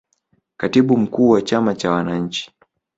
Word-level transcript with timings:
katibu 0.57 0.97
mkuu 0.97 1.29
wa 1.29 1.41
chama 1.41 1.75
cha 1.75 1.91
wananchi 1.91 2.51